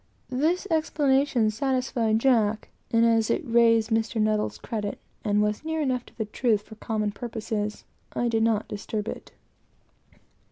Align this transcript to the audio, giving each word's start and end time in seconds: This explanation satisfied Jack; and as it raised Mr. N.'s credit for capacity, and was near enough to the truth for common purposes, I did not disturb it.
This 0.31 0.65
explanation 0.71 1.51
satisfied 1.51 2.17
Jack; 2.17 2.69
and 2.89 3.05
as 3.05 3.29
it 3.29 3.43
raised 3.45 3.91
Mr. 3.91 4.15
N.'s 4.15 4.57
credit 4.57 4.93
for 4.95 4.95
capacity, 4.95 4.99
and 5.29 5.43
was 5.43 5.63
near 5.63 5.79
enough 5.79 6.07
to 6.07 6.17
the 6.17 6.25
truth 6.25 6.63
for 6.63 6.73
common 6.73 7.11
purposes, 7.11 7.85
I 8.11 8.27
did 8.27 8.41
not 8.41 8.67
disturb 8.67 9.07
it. 9.07 9.31